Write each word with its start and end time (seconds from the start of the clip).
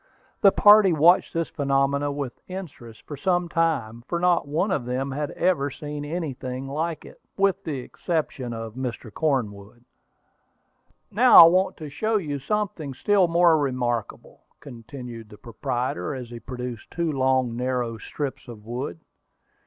The 0.41 0.51
party 0.51 0.93
watched 0.93 1.31
this 1.35 1.49
phenomenon 1.49 2.15
with 2.15 2.41
interest 2.47 3.03
for 3.05 3.15
some 3.15 3.47
time, 3.47 4.03
for 4.07 4.19
not 4.19 4.47
one 4.47 4.71
of 4.71 4.83
them 4.85 5.11
had 5.11 5.29
ever 5.33 5.69
seen 5.69 6.03
anything 6.03 6.67
like 6.67 7.05
it, 7.05 7.21
with 7.37 7.63
the 7.63 7.77
exception 7.81 8.51
of 8.51 8.73
Mr. 8.73 9.13
Cornwood. 9.13 9.85
"Now, 11.11 11.35
I 11.35 11.45
want 11.45 11.77
to 11.77 11.89
show 11.91 12.17
you 12.17 12.39
something 12.39 12.95
still 12.95 13.27
more 13.27 13.59
remarkable," 13.59 14.41
continued 14.59 15.29
the 15.29 15.37
proprietor, 15.37 16.15
as 16.15 16.29
he 16.31 16.39
produced 16.39 16.89
two 16.89 17.11
long, 17.11 17.55
narrow 17.55 17.99
strips 17.99 18.47
of 18.47 18.63
board. 18.65 18.97